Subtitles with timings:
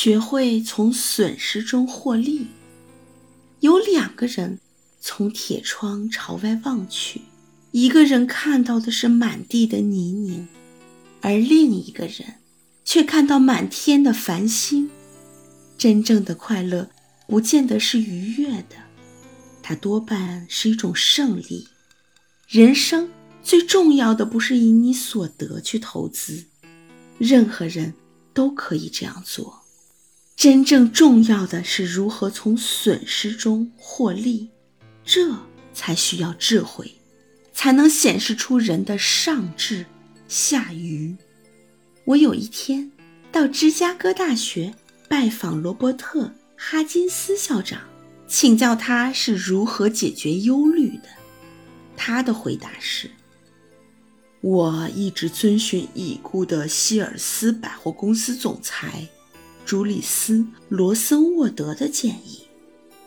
[0.00, 2.46] 学会从损失中获利。
[3.58, 4.60] 有两个人
[5.00, 7.22] 从铁窗朝外望去，
[7.72, 10.46] 一个人看到的是满地的泥泞，
[11.20, 12.36] 而另一个人
[12.84, 14.88] 却看到满天的繁星。
[15.76, 16.88] 真正的快乐
[17.26, 18.76] 不见得是愉悦的，
[19.60, 21.66] 它多半是一种胜利。
[22.46, 23.08] 人生
[23.42, 26.44] 最重要的不是以你所得去投资，
[27.18, 27.94] 任何人
[28.32, 29.64] 都可以这样做。
[30.38, 34.50] 真正重要的是如何从损失中获利，
[35.04, 35.36] 这
[35.74, 36.94] 才需要智慧，
[37.52, 39.84] 才能显示出人的上智
[40.28, 41.16] 下愚。
[42.04, 42.92] 我有一天
[43.32, 44.72] 到芝加哥大学。
[45.08, 46.24] 拜访罗伯特·
[46.54, 47.80] 哈金斯校长，
[48.28, 51.08] 请教他是如何解决忧虑的。
[51.96, 53.10] 他的回答是
[54.42, 59.08] ：“我一直遵循已故的希尔斯百货公司总裁
[59.68, 60.32] 朱里斯·
[60.70, 62.46] 罗森沃德的建议。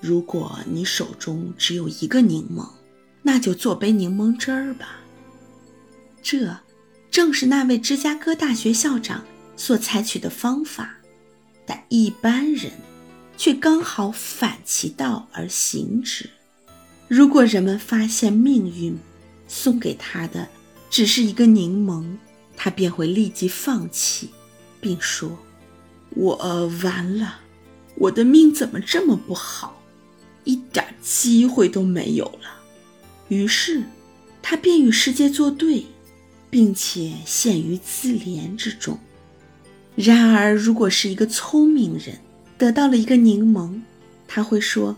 [0.00, 2.66] 如果你手中只有一个柠檬，
[3.20, 5.00] 那就做杯柠檬汁儿吧。”
[6.24, 6.58] 这
[7.10, 9.22] 正是那位芝加哥大学校长
[9.54, 10.96] 所采取的方法。
[11.66, 12.72] 但一般人
[13.36, 16.30] 却刚好反其道而行之。
[17.06, 18.96] 如果人们发现命运
[19.46, 20.48] 送给他的
[20.88, 22.16] 只是一个柠檬，
[22.56, 24.30] 他便会立即放弃，
[24.80, 25.38] 并说
[26.16, 27.40] ：“我完了，
[27.94, 29.80] 我的命怎么这么不好，
[30.44, 32.56] 一点机会都没有了。”
[33.28, 33.84] 于是，
[34.42, 35.84] 他便与世界作对，
[36.48, 38.98] 并且陷于自怜之中。
[39.94, 42.18] 然而，如果是一个聪明人
[42.56, 43.80] 得到了一个柠檬，
[44.26, 44.96] 他会说：“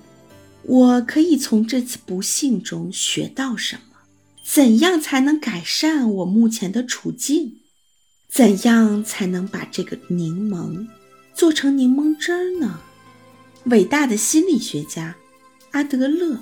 [0.63, 3.83] 我可以从这次不幸中学到什么？
[4.45, 7.57] 怎样才能改善我目前的处境？
[8.29, 10.87] 怎样才能把这个柠檬
[11.39, 12.81] 做成柠檬汁儿呢？”
[13.65, 15.15] 伟大的心理学家
[15.71, 16.39] 阿德勒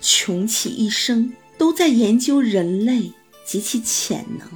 [0.00, 3.12] 穷其一生都在研究人类
[3.46, 4.46] 及其潜能。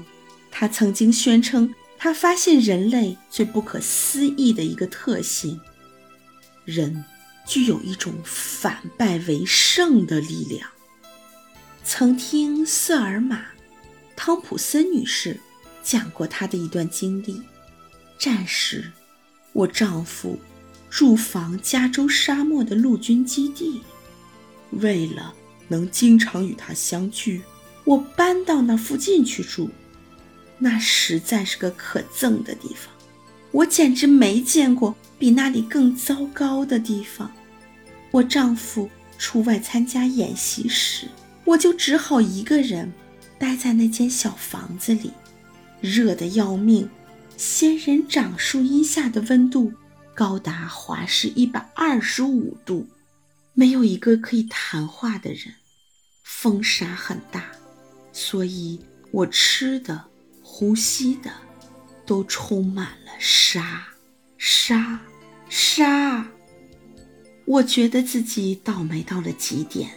[0.51, 1.75] 他曾经宣称。
[1.97, 5.59] 他发现人类最不可思议的一个特性：
[6.67, 7.03] 人
[7.47, 10.69] 具有一种反败为胜的力量。
[11.83, 13.39] 曾听瑟尔玛·
[14.15, 15.41] 汤普森女士
[15.83, 17.41] 讲过她的一段经历：
[18.19, 18.93] 战时，
[19.55, 20.39] 我丈夫
[20.91, 23.81] 驻防加州沙漠的陆军基地，
[24.73, 25.33] 为了
[25.69, 27.41] 能经常与他相聚，
[27.85, 29.71] 我搬到那附近去住。
[30.59, 32.93] 那实在是个可憎的地方，
[33.53, 37.31] 我简直没见过比那里更糟糕的地方。
[38.11, 41.09] 我丈夫出外参加演习时，
[41.45, 42.93] 我就只好一个人
[43.39, 45.13] 待在那间小房子里，
[45.81, 46.89] 热得要命。
[47.37, 49.73] 仙人掌树荫下的温度
[50.15, 52.87] 高达华氏一百二十五度，
[53.53, 55.55] 没有一个可以谈话的人。
[56.23, 57.45] 风沙很大，
[58.13, 58.81] 所以
[59.11, 60.05] 我吃的。
[60.47, 61.33] 呼吸的，
[62.07, 63.89] 都充满了沙，
[64.39, 65.01] 沙，
[65.49, 66.29] 沙。
[67.45, 69.91] 我觉得自己倒霉到了极点，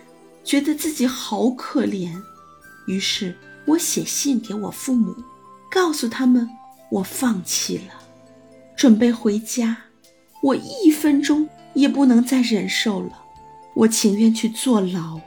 [0.44, 2.20] 觉得自己好可怜。
[2.88, 3.38] 于是
[3.68, 5.16] 我写信给我父母，
[5.70, 6.50] 告诉他们
[6.90, 7.94] 我放弃了，
[8.76, 9.78] 准备回家。
[10.44, 13.24] 我一分钟也不能再忍受了，
[13.74, 15.20] 我情愿去坐牢，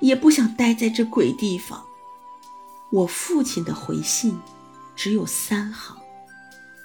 [0.00, 1.82] 也不想待在这鬼地方。
[2.92, 4.38] 我父亲的回信。
[5.00, 5.96] 只有三行，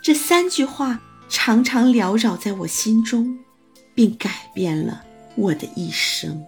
[0.03, 3.40] 这三句话常常缭绕在我心中，
[3.95, 5.03] 并改变了
[5.35, 6.45] 我的一生。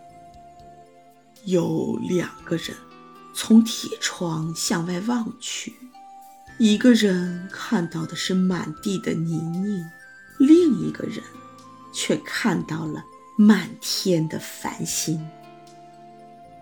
[1.45, 2.77] 有两个人
[3.33, 5.73] 从铁窗向外望去，
[6.57, 9.83] 一个人看到的是满地的泥泞，
[10.38, 11.21] 另一个人
[11.93, 13.03] 却看到了
[13.38, 15.19] 满天的繁星。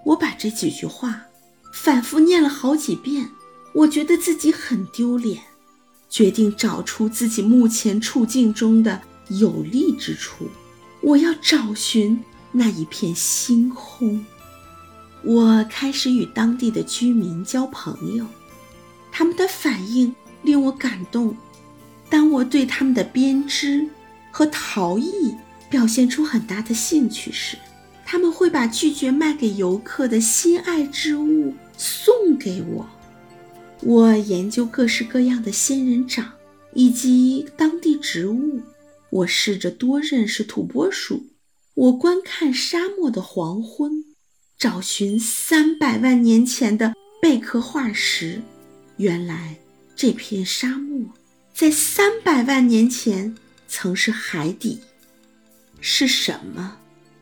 [0.04, 1.26] 我把这几句话
[1.74, 3.30] 反复念了好几遍。
[3.74, 5.42] 我觉得自己很丢脸，
[6.08, 10.48] 决定找出自己目前处境中的有利之处。
[11.02, 14.24] 我要找寻那一片星空。
[15.24, 18.28] 我开始与当地的居民交朋友，
[19.24, 21.34] 他们的反应令我感动。
[22.10, 23.88] 当我对他们的编织
[24.30, 25.34] 和陶艺
[25.70, 27.58] 表现出很大的兴趣时，
[28.06, 32.86] 他们会把拒绝卖给游客的心爱之物送给我。
[33.84, 36.34] 我研究各式各样的仙人掌
[36.74, 38.60] 以及当地植物。
[39.10, 41.28] 我试着多认识土拨鼠。
[41.76, 44.04] 我观看沙漠的黄昏，
[44.58, 48.42] 找寻三百万年前的贝壳化石。
[48.98, 49.58] 原来
[49.96, 51.06] 这片沙漠
[51.54, 53.36] 在三百万年前
[53.68, 54.80] 曾是海底。
[55.82, 56.78] 是什么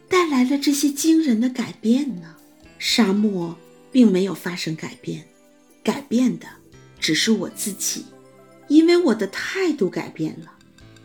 [0.07, 2.35] 带来了这些惊人的改变呢？
[2.77, 3.57] 沙漠
[3.91, 5.25] 并没有发生改变，
[5.83, 6.47] 改变的
[7.00, 8.06] 只是我自己，
[8.68, 10.51] 因为我的态度改变了。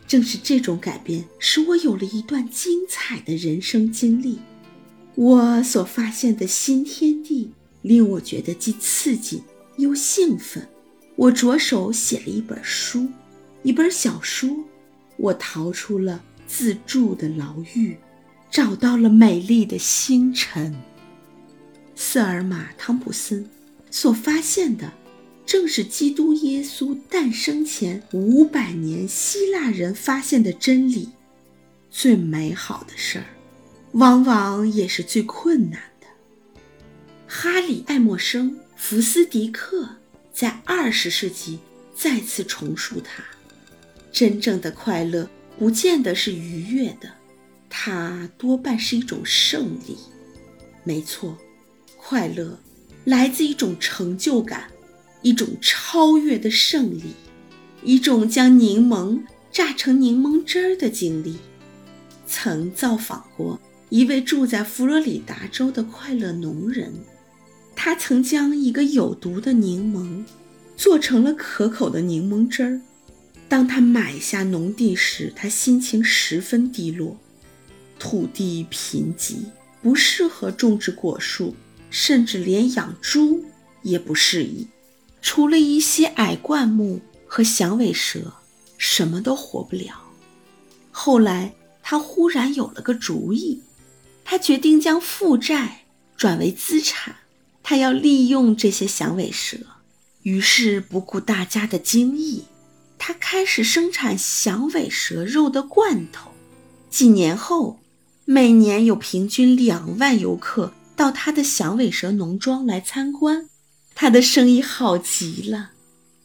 [0.07, 4.39] 正是这种改变，使我有了一段精彩的人生经历。
[5.15, 9.43] 我所发现的新天地，令我觉得既刺激
[9.77, 10.67] 又兴奋。
[11.15, 13.07] 我着手写了一本书，
[13.63, 14.49] 一本小说。
[15.17, 17.97] 我逃出了自助的牢狱，
[18.51, 20.75] 找到了美丽的星辰。
[21.95, 23.49] 瑟尔玛·汤普森
[23.89, 24.93] 所发现的，
[25.43, 31.09] 正是基督耶稣诞生前五百年希腊人发现的真理。
[31.89, 33.25] 最美好的事儿，
[33.93, 36.05] 往往也是最困难的。
[37.25, 39.89] 哈里·艾默生·福斯迪克
[40.31, 41.59] 在二十世纪
[41.95, 43.23] 再次重述它：
[44.11, 45.27] 真正的快乐
[45.57, 47.11] 不见得是愉悦的，
[47.69, 49.97] 它多半是一种胜利。
[50.83, 51.35] 没错。
[51.97, 52.57] 快乐
[53.03, 54.71] 来自一种成就感，
[55.21, 57.13] 一种超越的胜利，
[57.83, 59.19] 一种将柠檬
[59.51, 61.35] 榨成柠檬汁儿的经历。
[62.25, 63.59] 曾造访过
[63.89, 66.93] 一位住在佛罗里达州的快乐农人，
[67.77, 70.25] 他曾将一个有毒的柠檬
[70.75, 72.81] 做成了可口的柠檬汁儿。
[73.47, 77.15] 当他买下农地时，他心情十分低落，
[77.97, 79.35] 土地贫瘠，
[79.81, 81.55] 不适合种植果树。
[81.89, 83.45] 甚至连养猪
[83.81, 84.67] 也不适宜，
[85.21, 88.33] 除了一些矮灌木和响尾蛇，
[88.77, 89.93] 什么都活不了。
[90.91, 93.61] 后来他忽然有了个主意，
[94.25, 95.85] 他决定将负债
[96.17, 97.15] 转为资产，
[97.69, 99.57] 他要利用这些响尾蛇。
[100.21, 102.45] 于是不顾大家的惊异，
[102.97, 106.31] 他开始生产响尾蛇肉的罐头。
[106.89, 107.81] 几年后，
[108.23, 110.71] 每年有平均两万游客。
[110.95, 113.49] 到他的响尾蛇农庄来参观，
[113.93, 115.71] 他的生意好极了。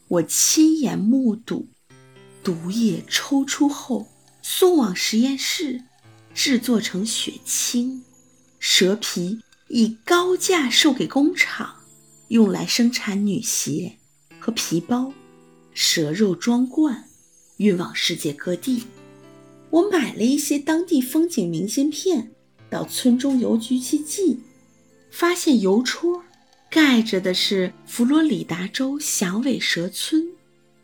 [0.07, 1.67] 我亲眼目睹，
[2.41, 4.07] 毒液抽出后
[4.41, 5.81] 送往实验室，
[6.33, 8.03] 制作成血清，
[8.59, 11.75] 蛇皮以高价售给工厂，
[12.27, 13.97] 用来生产女鞋
[14.39, 15.13] 和皮包，
[15.73, 17.05] 蛇肉装罐
[17.57, 18.83] 运往世界各地。
[19.69, 22.31] 我买了一些当地风景明信片，
[22.69, 24.39] 到村中邮局去寄。
[25.09, 26.23] 发现邮戳
[26.69, 30.27] 盖着的是佛罗里达州响尾蛇村，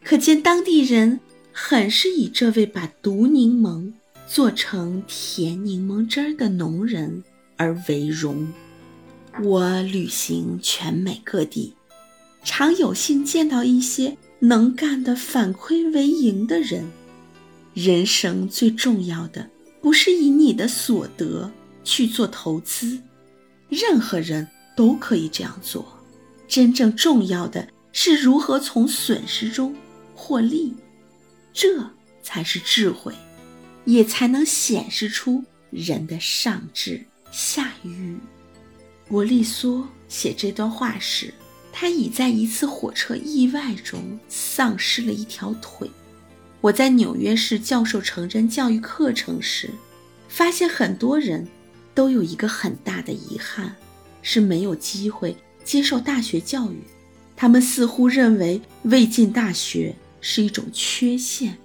[0.04, 1.20] 可见当地人
[1.52, 3.92] 很是以这位把毒柠檬
[4.28, 7.24] 做成甜柠檬汁儿的农人
[7.58, 8.48] 而为荣。
[9.44, 11.74] 我旅行全美各地，
[12.44, 16.90] 常有幸见到一些能干的反亏为盈的人。
[17.74, 19.50] 人生最重要的
[19.82, 21.50] 不是以你的所得
[21.84, 23.00] 去做投资。
[23.70, 24.46] 任何人
[24.76, 25.88] 都可以这样做，
[26.48, 29.74] 真正重要的是如何从损失中
[30.16, 30.74] 获利，
[31.54, 31.86] 这
[32.22, 33.14] 才是智慧，
[33.86, 38.18] 也才能显示出人的上智下愚。
[39.10, 41.34] 伯利梭写这段话时，
[41.74, 45.92] 他已在一次火车意外中丧失了一条腿。
[46.62, 49.72] 我在纽约市教授成人教育课程时，
[50.30, 51.46] 发现很多人。
[51.96, 53.76] 都有一个很大的遗憾，
[54.22, 55.36] 是没有机会
[55.66, 56.78] 接受大学教育。
[57.36, 61.58] 他们似乎认为未进大学是一种缺陷，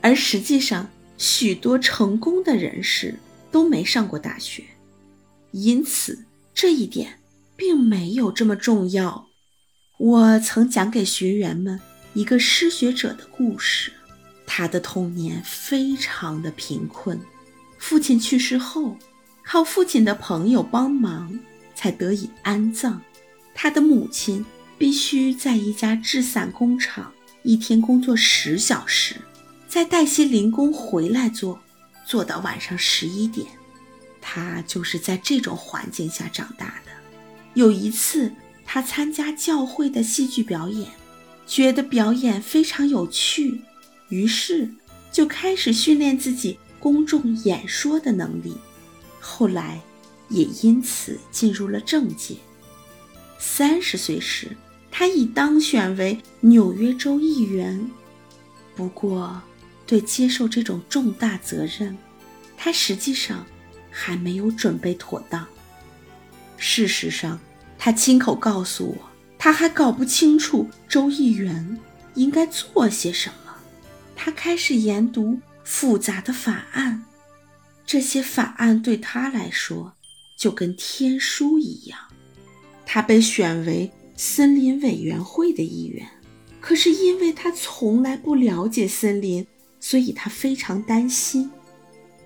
[0.00, 3.14] 而实际上，许多成功的人士
[3.52, 4.64] 都没上过大学。
[5.52, 7.20] 因此，这一点
[7.56, 9.26] 并没有这么重要。
[9.98, 11.80] 我曾讲给学员们
[12.14, 13.92] 一个失学者的故事，
[14.46, 17.20] 他的童年非常的贫困，
[17.78, 18.96] 父亲去世后。
[19.42, 21.36] 靠父亲的朋友帮忙，
[21.74, 23.02] 才得以安葬。
[23.52, 24.46] 他的母亲
[24.78, 29.16] 必须在一家制伞工厂一天工作十小时，
[29.66, 31.58] 再带些零工回来做，
[32.06, 33.48] 做到晚上十一点。
[34.20, 36.92] 他就是在这种环境下长大的。
[37.54, 38.32] 有一次，
[38.64, 40.88] 他参加教会的戏剧表演，
[41.46, 43.62] 觉得表演非常有趣，
[44.08, 44.70] 于是
[45.10, 48.56] 就开始训练自己公众演说的能力。
[49.18, 49.80] 后来，
[50.28, 52.36] 也因此进入了政界。
[53.38, 54.56] 三十岁时，
[54.90, 57.90] 他已当选为纽约州议员。
[58.76, 59.42] 不过，
[59.86, 61.98] 对接受这种重大责任，
[62.56, 63.44] 他实际上
[64.02, 65.46] 还没有准备妥当。
[66.56, 67.38] 事实上，
[67.78, 71.78] 他亲口告诉我，他还搞不清楚州议员
[72.14, 73.52] 应该做些什么。
[74.16, 77.04] 他开始研读复杂的法案。
[77.84, 79.92] 这些法案对他来说
[80.38, 81.98] 就跟天书一样。
[82.86, 86.08] 他被选为森林委员会的一员，
[86.58, 89.46] 可是因为他从来不了解森林，
[89.78, 91.50] 所以他非常担心。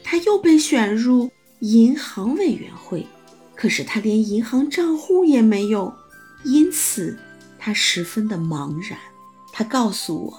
[0.03, 1.31] 他又被选入
[1.65, 3.07] 银行委员会，
[3.55, 5.91] 可是他连银行账户也没有，
[6.45, 7.19] 因此
[7.59, 8.99] 他十分的茫然。
[9.51, 10.39] 他告诉我，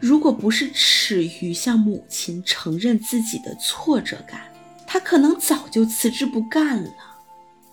[0.00, 4.52] 如果不是耻于向母亲承认自己的挫折感，
[4.84, 6.90] 他可能早就辞职不干了。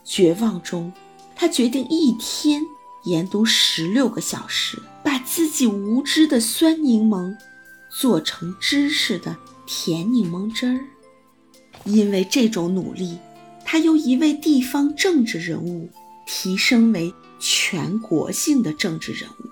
[0.03, 0.93] 绝望中，
[1.35, 2.61] 他决定一天
[3.05, 7.35] 研读十六个小时，把自己无知的酸柠檬
[7.89, 10.85] 做成知识的甜柠檬汁儿。
[11.85, 13.17] 因为这种努力，
[13.65, 15.89] 他由一位地方政治人物
[16.25, 19.49] 提升为全国性的政治人物。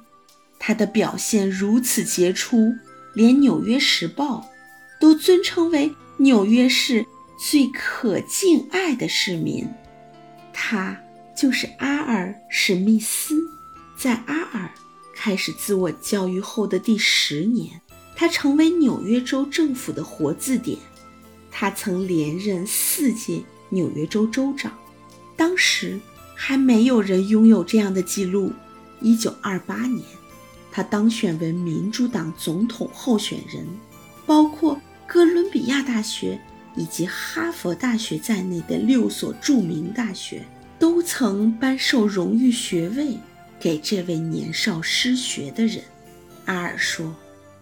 [0.60, 2.74] 他的表现如此杰出，
[3.14, 4.50] 连《纽约时报》
[5.02, 7.06] 都尊称为纽约市
[7.50, 9.68] 最可敬爱的市民。
[10.54, 11.00] 他
[11.36, 13.36] 就是阿尔史密斯。
[13.98, 14.70] 在阿尔
[15.16, 17.82] 开始自我教育后的第十年，
[18.16, 20.78] 他成为纽约州政府的活字典。
[21.60, 24.72] 他曾连任四届纽约州州长，
[25.36, 26.00] 当时
[26.34, 28.54] 还没有人拥有这样的记录。
[29.02, 30.02] 一九二八年，
[30.72, 33.68] 他当选为民主党总统候选人，
[34.26, 36.40] 包括哥伦比亚大学
[36.78, 40.46] 以及哈佛大学在内的六所著名大学
[40.80, 43.18] 都曾颁授荣誉学位
[43.60, 45.84] 给这位年少失学的人。
[46.46, 47.14] 阿尔说：“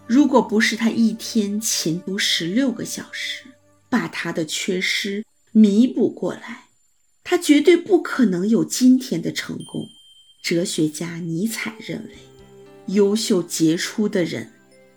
[0.05, 3.45] 如果不是他一天勤读十六个小时。”
[3.89, 6.65] 把他的缺失弥补过来，
[7.23, 9.87] 他绝对不可能有今天的成功。
[10.43, 14.51] 哲学家尼采认为，优秀杰出的人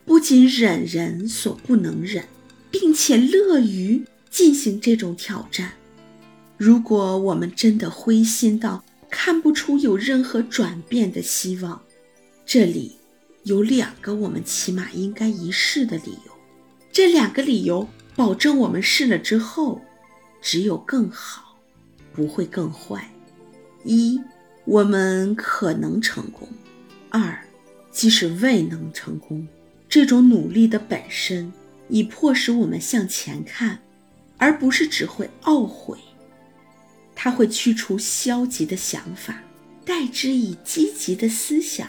[0.04, 2.25] 不仅忍人所不能忍，
[2.70, 5.73] 并且乐于进行这种挑战。
[6.56, 11.82] 如果我们真的灰心到看不出有任何转变的希望，
[12.44, 12.97] 这里
[13.44, 16.32] 有两个我们起码应该一试的理由。
[16.92, 17.88] 这两个理由。
[18.20, 19.80] 保证我们试了之后，
[20.42, 21.56] 只有更好，
[22.12, 23.10] 不会更坏。
[23.82, 24.20] 一，
[24.66, 26.46] 我们可能成功；
[27.08, 27.42] 二，
[27.90, 29.48] 即使未能成功，
[29.88, 31.50] 这种努力的本身
[31.88, 33.78] 已迫使我们向前看，
[34.36, 35.96] 而不是只会懊悔。
[37.14, 39.40] 它会驱除消极的想法，
[39.86, 41.88] 代之以积极的思想。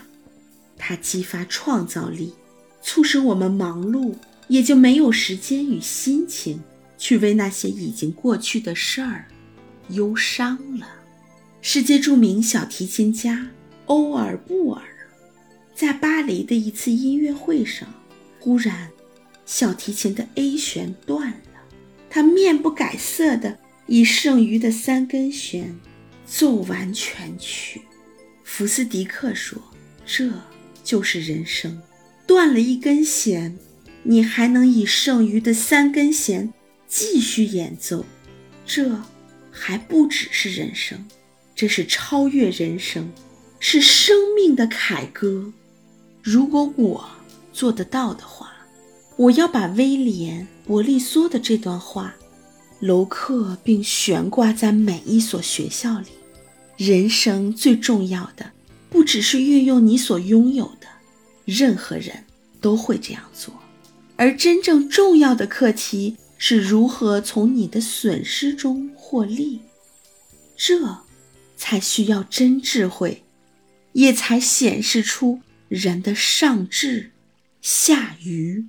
[0.77, 2.33] 它激发创造力，
[2.81, 4.15] 促使我们忙碌。
[4.48, 6.62] 也就没有时间与心情
[6.98, 9.25] 去为那些已经过去的事儿
[9.89, 10.88] 忧伤了。
[11.62, 13.48] 世界著名小提琴家
[13.86, 14.81] 欧尔布尔
[15.75, 17.88] 在巴黎的一次音乐会上，
[18.39, 18.89] 忽然
[19.45, 21.62] 小提琴的 A 弦断了，
[22.10, 23.57] 他面不改色的
[23.88, 25.75] 以剩余的三根弦
[26.25, 27.81] 奏完全曲。
[28.43, 29.62] 福斯迪克说
[30.05, 30.29] ：“这
[30.83, 31.81] 就是人生，
[32.27, 33.57] 断了一根弦。”
[34.03, 36.51] 你还能以剩余的三根弦
[36.88, 38.05] 继续演奏，
[38.65, 39.00] 这
[39.51, 41.05] 还不只是人生，
[41.55, 43.12] 这是超越人生，
[43.60, 45.53] 是生命的凯歌。
[46.24, 47.10] 如果我
[47.53, 48.51] 做得到的话，
[49.17, 52.15] 我要把威廉·伯利梭的这段话
[52.81, 56.08] 镂刻并悬挂在每一所学校里。
[56.77, 58.51] 人生最重要的，
[58.89, 60.88] 不只是运用你所拥有的，
[61.46, 62.24] 任何人
[62.60, 63.53] 都会这样做。
[64.22, 69.62] 而真正重要的课题是如何从你的损失中获利，
[70.56, 71.00] 这
[71.58, 73.24] 才需要真智慧，
[73.94, 77.10] 也才显示出人的上智
[77.63, 78.68] 下愚。